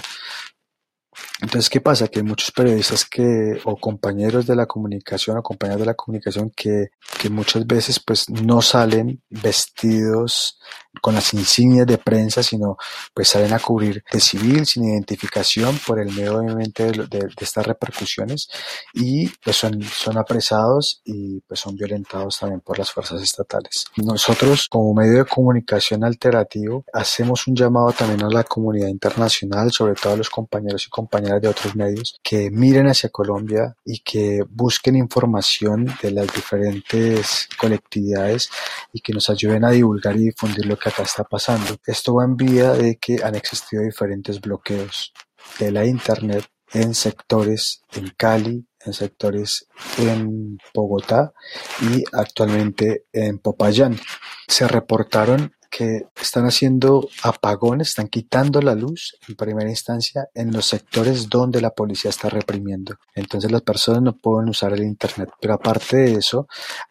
[1.42, 2.08] Entonces, ¿qué pasa?
[2.08, 6.50] Que hay muchos periodistas que, o compañeros de la comunicación, o compañeros de la comunicación
[6.56, 10.60] que, que muchas veces pues no salen vestidos
[11.02, 12.78] con las insignias de prensa, sino
[13.14, 17.68] pues salen a cubrir de civil, sin identificación, por el medio obviamente de, de, estas
[17.68, 18.48] repercusiones,
[18.94, 23.88] y pues son, son apresados y pues son violentados también por las fuerzas estatales.
[23.98, 29.96] Nosotros, como medio de comunicación alternativo, hacemos un llamado también a la comunidad internacional, sobre
[29.96, 34.44] todo a los compañeros y compañeras de otros medios que miren hacia Colombia y que
[34.50, 38.50] busquen información de las diferentes colectividades
[38.92, 41.78] y que nos ayuden a divulgar y difundir lo que acá está pasando.
[41.86, 45.14] Esto va en vía de que han existido diferentes bloqueos
[45.60, 51.34] de la Internet en sectores en Cali, en sectores en Bogotá
[51.82, 53.98] y actualmente en Popayán.
[54.48, 60.68] Se reportaron que están haciendo apagones, están quitando la luz en primera instancia en los
[60.68, 62.96] sectores donde la policía está reprimiendo.
[63.14, 65.32] Entonces las personas no pueden usar el Internet.
[65.42, 66.48] Pero aparte de eso,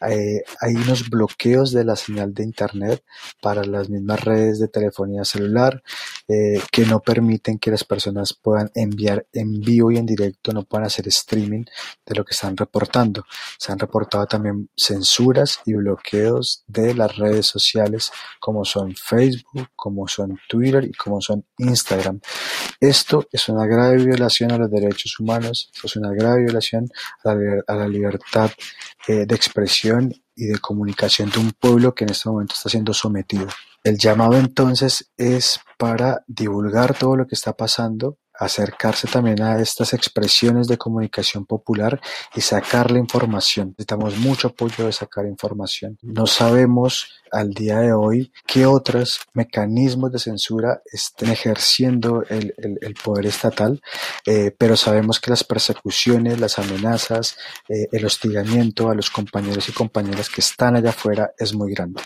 [0.07, 3.03] eh, hay unos bloqueos de la señal de Internet
[3.41, 5.83] para las mismas redes de telefonía celular
[6.29, 10.65] eh, que no permiten que las personas puedan enviar en vivo y en directo, no
[10.65, 11.65] puedan hacer streaming
[12.05, 13.25] de lo que están reportando.
[13.59, 20.09] Se han reportado también censuras y bloqueos de las redes sociales como son Facebook, como
[20.09, 22.21] son Twitter y como son Instagram.
[22.81, 26.89] Esto es una grave violación a los derechos humanos, es una grave violación
[27.25, 28.51] a la, libertad
[29.07, 32.93] eh, de expresión y de comunicación de un pueblo que en este momento está siendo
[32.93, 33.47] sometido.
[33.85, 39.93] El llamado entonces es para divulgar todo lo que está pasando acercarse también a estas
[39.93, 42.01] expresiones de comunicación popular
[42.35, 43.69] y sacar la información.
[43.71, 45.99] Necesitamos mucho apoyo de sacar información.
[46.03, 52.55] No sabemos al día de hoy qué otros mecanismos de censura estén ejerciendo el,
[53.03, 53.83] poder estatal,
[54.25, 57.37] eh, pero sabemos que las persecuciones, las amenazas,
[57.69, 62.03] eh, el hostigamiento a los compañeros y compañeras que están allá afuera es muy grande.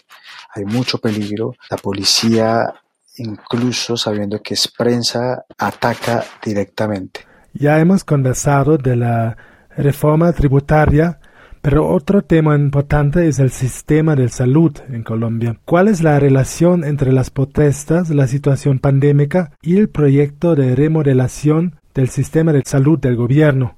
[0.54, 1.54] Hay mucho peligro.
[1.70, 2.74] La policía
[3.18, 7.20] incluso sabiendo que es prensa, ataca directamente.
[7.52, 9.36] Ya hemos conversado de la
[9.76, 11.20] reforma tributaria,
[11.62, 15.58] pero otro tema importante es el sistema de salud en Colombia.
[15.64, 21.80] ¿Cuál es la relación entre las protestas, la situación pandémica y el proyecto de remodelación
[21.94, 23.77] del sistema de salud del gobierno?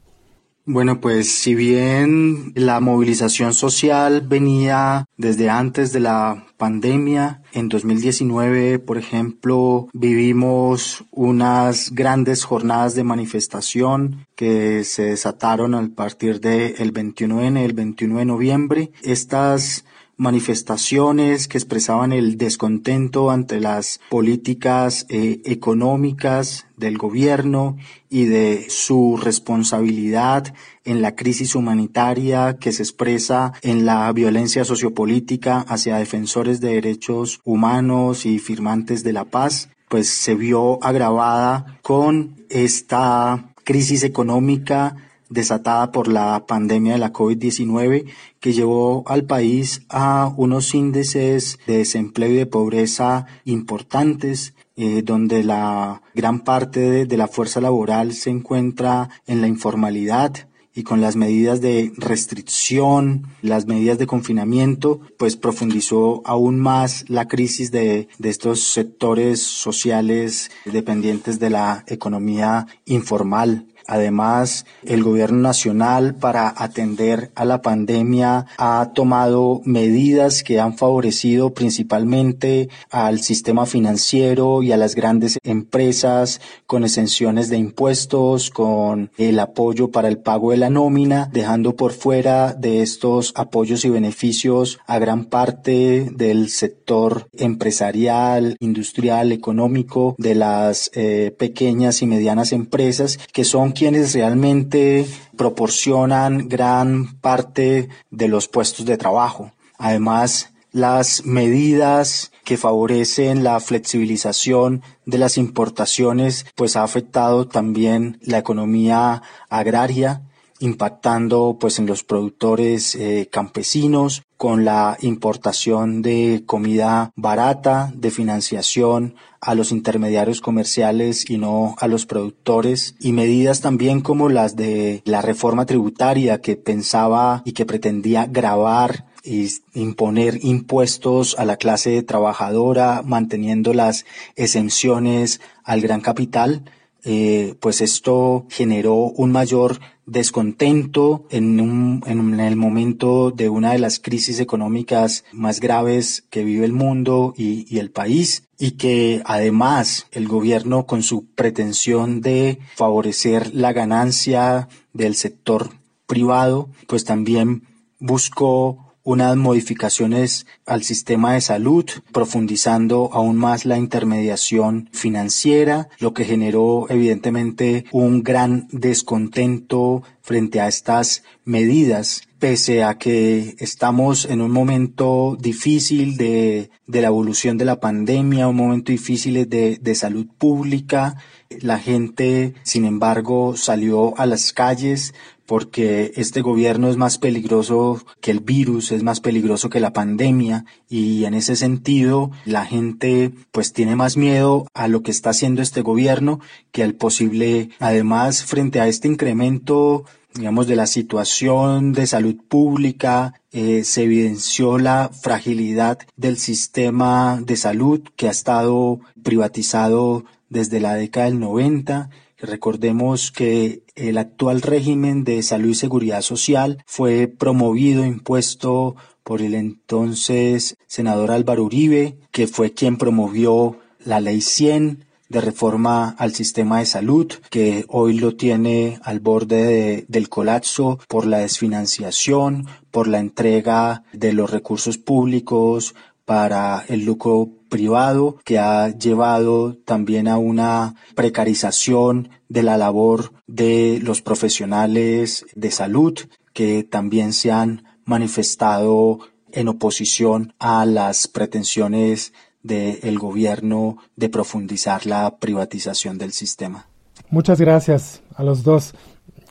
[0.73, 8.79] Bueno, pues si bien la movilización social venía desde antes de la pandemia, en 2019,
[8.79, 17.59] por ejemplo, vivimos unas grandes jornadas de manifestación que se desataron a partir del 21N,
[17.59, 18.93] el 21 de noviembre.
[19.03, 19.85] Estas
[20.21, 27.79] manifestaciones que expresaban el descontento ante las políticas eh, económicas del gobierno
[28.11, 30.53] y de su responsabilidad
[30.85, 37.41] en la crisis humanitaria que se expresa en la violencia sociopolítica hacia defensores de derechos
[37.45, 44.97] humanos y firmantes de la paz, pues se vio agravada con esta crisis económica
[45.31, 48.05] desatada por la pandemia de la COVID-19
[48.41, 55.45] que llevó al país a unos índices de desempleo y de pobreza importantes, eh, donde
[55.45, 61.17] la gran parte de la fuerza laboral se encuentra en la informalidad, y con las
[61.17, 68.29] medidas de restricción, las medidas de confinamiento, pues profundizó aún más la crisis de, de
[68.29, 73.67] estos sectores sociales dependientes de la economía informal.
[73.91, 81.55] Además, el gobierno nacional para atender a la pandemia ha tomado medidas que han favorecido
[81.55, 89.41] principalmente al sistema financiero y a las grandes empresas con exenciones de impuestos, con el
[89.41, 94.79] apoyo para el pago de la nómina, dejando por fuera de estos apoyos y beneficios
[94.87, 103.19] a gran parte del sector empresarial, industrial, económico, de las eh, pequeñas y medianas empresas
[103.33, 105.07] que son quienes realmente
[105.39, 109.53] proporcionan gran parte de los puestos de trabajo.
[109.79, 118.37] Además, las medidas que favorecen la flexibilización de las importaciones, pues ha afectado también la
[118.37, 120.25] economía agraria
[120.59, 129.15] impactando pues en los productores eh, campesinos con la importación de comida barata, de financiación
[129.39, 135.03] a los intermediarios comerciales y no a los productores y medidas también como las de
[135.05, 142.03] la reforma tributaria que pensaba y que pretendía grabar y imponer impuestos a la clase
[142.03, 146.65] trabajadora manteniendo las exenciones al gran capital
[147.03, 149.81] eh, pues esto generó un mayor
[150.11, 156.43] descontento en, un, en el momento de una de las crisis económicas más graves que
[156.43, 162.21] vive el mundo y, y el país y que además el gobierno con su pretensión
[162.21, 165.71] de favorecer la ganancia del sector
[166.07, 167.63] privado pues también
[168.01, 176.25] buscó unas modificaciones al sistema de salud, profundizando aún más la intermediación financiera, lo que
[176.25, 184.51] generó evidentemente un gran descontento frente a estas medidas, pese a que estamos en un
[184.51, 190.27] momento difícil de, de la evolución de la pandemia, un momento difícil de, de salud
[190.39, 191.17] pública,
[191.61, 195.15] la gente, sin embargo, salió a las calles
[195.51, 200.65] porque este gobierno es más peligroso que el virus, es más peligroso que la pandemia
[200.89, 205.61] y en ese sentido la gente pues tiene más miedo a lo que está haciendo
[205.61, 206.39] este gobierno
[206.71, 210.05] que al posible, además frente a este incremento
[210.37, 217.57] digamos, de la situación de salud pública, eh, se evidenció la fragilidad del sistema de
[217.57, 222.09] salud que ha estado privatizado desde la década del 90
[222.43, 229.55] Recordemos que el actual régimen de salud y seguridad social fue promovido, impuesto por el
[229.55, 236.81] entonces senador Álvaro Uribe, que fue quien promovió la ley 100 de reforma al sistema
[236.81, 243.21] de salud, que hoy lo tiene al borde del colapso por la desfinanciación, por la
[243.21, 245.95] entrega de los recursos públicos
[246.31, 253.99] para el lucro privado que ha llevado también a una precarización de la labor de
[254.01, 256.17] los profesionales de salud
[256.53, 259.19] que también se han manifestado
[259.51, 266.87] en oposición a las pretensiones del gobierno de profundizar la privatización del sistema.
[267.29, 268.95] Muchas gracias a los dos.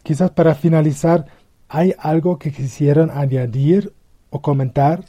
[0.01, 1.25] Quizás para finalizar,
[1.67, 3.91] ¿hay algo que quisieran añadir
[4.29, 5.03] o comentar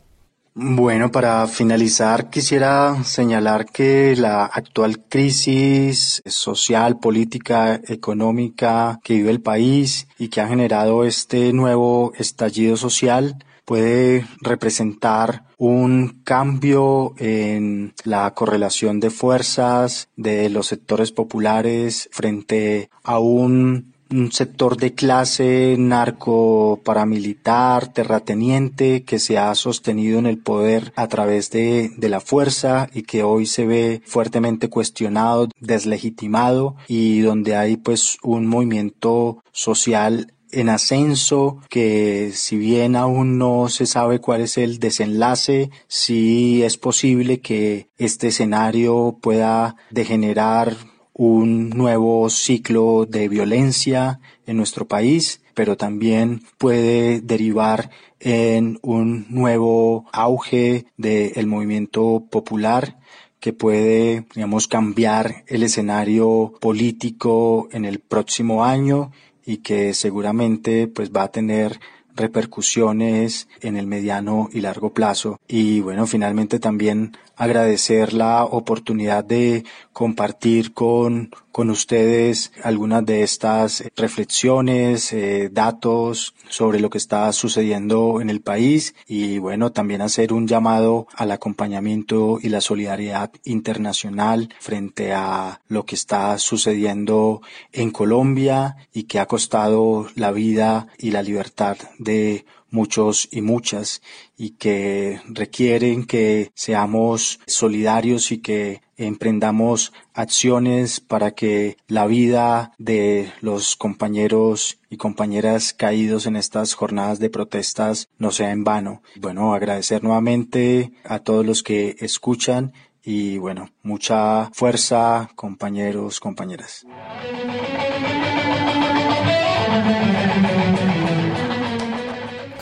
[0.63, 9.41] bueno, para finalizar quisiera señalar que la actual crisis social, política, económica que vive el
[9.41, 18.31] país y que ha generado este nuevo estallido social puede representar un cambio en la
[18.35, 26.81] correlación de fuerzas de los sectores populares frente a un un sector de clase narco
[26.85, 32.89] paramilitar, terrateniente, que se ha sostenido en el poder a través de, de la fuerza
[32.93, 40.33] y que hoy se ve fuertemente cuestionado, deslegitimado y donde hay pues un movimiento social
[40.53, 46.77] en ascenso, que si bien aún no se sabe cuál es el desenlace, sí es
[46.77, 50.77] posible que este escenario pueda degenerar
[51.23, 57.91] un nuevo ciclo de violencia en nuestro país, pero también puede derivar
[58.21, 62.97] en un nuevo auge del movimiento popular
[63.39, 69.11] que puede, digamos, cambiar el escenario político en el próximo año
[69.45, 71.81] y que seguramente pues va a tener
[72.21, 75.41] repercusiones en el mediano y largo plazo.
[75.49, 83.85] Y bueno, finalmente también agradecer la oportunidad de compartir con, con ustedes algunas de estas
[83.97, 90.33] reflexiones, eh, datos sobre lo que está sucediendo en el país y bueno, también hacer
[90.33, 97.41] un llamado al acompañamiento y la solidaridad internacional frente a lo que está sucediendo
[97.73, 104.03] en Colombia y que ha costado la vida y la libertad de muchos y muchas
[104.37, 113.33] y que requieren que seamos solidarios y que emprendamos acciones para que la vida de
[113.41, 119.03] los compañeros y compañeras caídos en estas jornadas de protestas no sea en vano.
[119.17, 126.85] Bueno, agradecer nuevamente a todos los que escuchan y bueno, mucha fuerza compañeros, compañeras.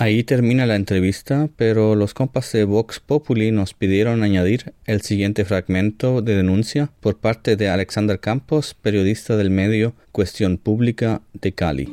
[0.00, 5.44] Ahí termina la entrevista, pero los compas de Vox Populi nos pidieron añadir el siguiente
[5.44, 11.92] fragmento de denuncia por parte de Alexander Campos, periodista del medio Cuestión Pública de Cali.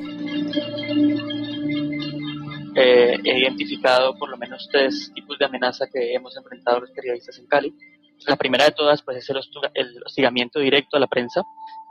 [2.75, 7.39] Eh, he identificado por lo menos tres tipos de amenaza que hemos enfrentado los periodistas
[7.39, 7.73] en Cali.
[8.27, 11.41] La primera de todas pues, es el, hostigamiento directo a la prensa,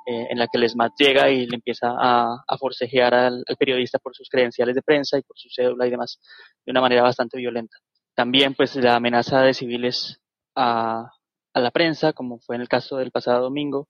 [0.07, 4.14] eh, en la que el SMAT llega y le empieza a, forcejear al, periodista por
[4.14, 6.18] sus credenciales de prensa y por su cédula y demás,
[6.64, 7.76] de una manera bastante violenta.
[8.14, 10.20] También pues la amenaza de civiles
[10.55, 11.11] a,
[11.55, 13.88] la prensa, como fue en el caso del pasado domingo,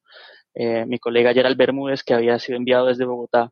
[0.54, 3.50] eh, mi colega Gerald Bermúdez, que había sido enviado desde Bogotá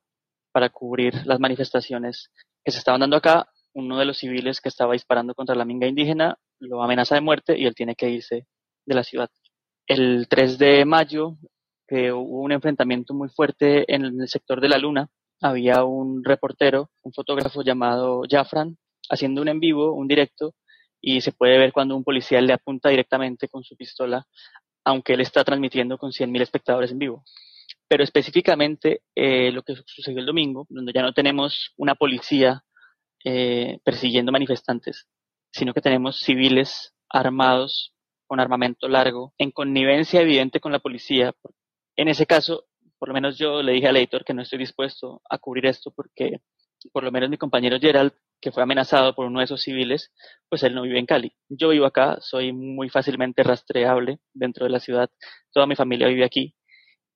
[0.53, 2.31] para cubrir las manifestaciones
[2.65, 5.87] que se estaban dando acá, uno de los civiles que estaba disparando contra la minga
[5.87, 8.47] indígena lo amenaza de muerte y él tiene que irse
[8.87, 9.31] de la ciudad.
[9.87, 11.37] El 3 de mayo
[12.13, 15.09] hubo un enfrentamiento muy fuerte en el sector de la Luna.
[15.41, 18.77] Había un reportero, un fotógrafo llamado Jafran,
[19.11, 20.55] haciendo un en vivo, un directo,
[21.01, 24.27] y se puede ver cuando un policía le apunta directamente con su pistola,
[24.85, 27.25] aunque él está transmitiendo con 100.000 espectadores en vivo.
[27.89, 32.63] Pero específicamente eh, lo que sucedió el domingo, donde ya no tenemos una policía
[33.25, 35.09] eh, persiguiendo manifestantes,
[35.53, 37.93] sino que tenemos civiles armados
[38.27, 41.35] con armamento largo, en connivencia evidente con la policía,
[41.97, 42.65] en ese caso,
[42.99, 45.91] por lo menos yo le dije al editor que no estoy dispuesto a cubrir esto
[45.91, 46.41] porque
[46.93, 50.13] por lo menos mi compañero Gerald, que fue amenazado por uno de esos civiles,
[50.49, 51.33] pues él no vive en Cali.
[51.49, 55.11] Yo vivo acá, soy muy fácilmente rastreable dentro de la ciudad,
[55.53, 56.57] toda mi familia vive aquí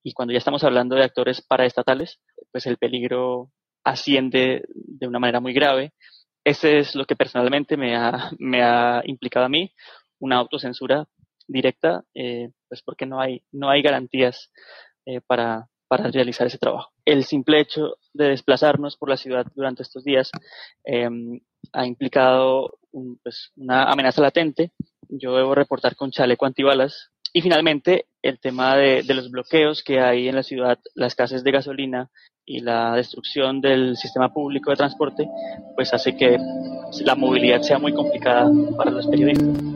[0.06, 2.20] y cuando ya estamos hablando de actores paraestatales,
[2.52, 3.50] pues el peligro
[3.82, 5.94] asciende de una manera muy grave.
[6.44, 9.74] Ese es lo que personalmente me ha, me ha implicado a mí,
[10.20, 11.08] una autocensura
[11.48, 14.50] directa, eh, pues porque no hay, no hay garantías
[15.06, 16.90] eh, para, para realizar ese trabajo.
[17.04, 20.30] El simple hecho de desplazarnos por la ciudad durante estos días
[20.84, 21.40] em,
[21.72, 22.78] ha implicado
[23.22, 24.72] pues, una amenaza latente.
[25.08, 27.10] Yo debo reportar con chaleco antibalas.
[27.32, 31.44] Y finalmente, el tema de, de los bloqueos que hay en la ciudad, la escasez
[31.44, 32.10] de gasolina
[32.46, 35.28] y la destrucción del sistema público de transporte,
[35.74, 36.38] pues hace que
[37.04, 39.75] la movilidad sea muy complicada para los periodistas.